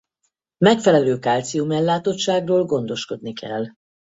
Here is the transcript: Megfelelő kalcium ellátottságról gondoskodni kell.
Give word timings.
Megfelelő 0.57 1.19
kalcium 1.19 1.71
ellátottságról 1.71 2.65
gondoskodni 2.65 3.33
kell. 3.33 3.65